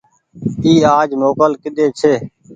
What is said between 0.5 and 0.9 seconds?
اي